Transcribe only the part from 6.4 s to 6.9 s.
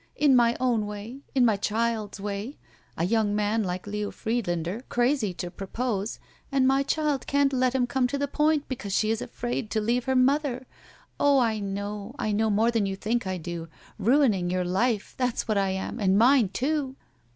and my